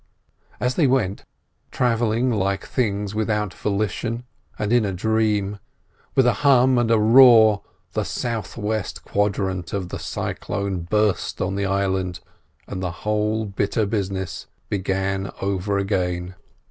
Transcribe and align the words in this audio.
As 0.59 0.73
they 0.73 0.87
went, 0.87 1.25
travelling 1.69 2.31
like 2.31 2.65
things 2.65 3.13
without 3.13 3.53
volition 3.53 4.23
and 4.57 4.73
in 4.73 4.83
a 4.83 4.91
dream, 4.91 5.59
with 6.15 6.25
a 6.25 6.33
hum 6.41 6.79
and 6.79 6.89
a 6.89 6.97
roar 6.97 7.61
the 7.93 8.03
south 8.03 8.57
west 8.57 9.03
quadrant 9.05 9.73
of 9.73 9.89
the 9.89 9.99
cyclone 9.99 10.87
burst 10.89 11.39
on 11.39 11.53
the 11.55 11.67
island, 11.67 12.19
and 12.67 12.81
the 12.81 12.89
whole 13.05 13.45
bitter 13.45 13.85
business 13.85 14.47
began 14.71 15.29
over 15.39 15.77
again. 15.77 16.33